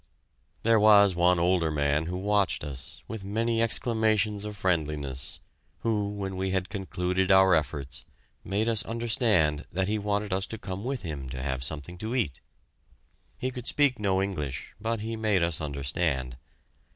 There 0.63 0.79
was 0.79 1.13
one 1.13 1.37
older 1.37 1.69
man 1.69 2.07
who 2.07 2.17
watched 2.17 2.63
us, 2.63 3.03
with 3.07 3.23
many 3.23 3.61
exclamations 3.61 4.45
of 4.45 4.57
friendliness, 4.57 5.39
who, 5.81 6.09
when 6.13 6.37
we 6.37 6.49
had 6.49 6.69
concluded 6.71 7.29
our 7.31 7.53
efforts, 7.53 8.03
made 8.43 8.67
us 8.67 8.81
understand 8.83 9.67
that 9.71 9.87
he 9.87 9.99
wanted 9.99 10.33
us 10.33 10.47
to 10.47 10.57
come 10.57 10.83
with 10.83 11.03
him 11.03 11.29
to 11.29 11.43
have 11.43 11.63
something 11.63 11.99
to 11.99 12.15
eat. 12.15 12.41
He 13.37 13.51
could 13.51 13.67
speak 13.67 13.99
no 13.99 14.23
English, 14.23 14.73
but 14.81 15.01
he 15.01 15.15
made 15.15 15.43
us 15.43 15.61
understand. 15.61 16.35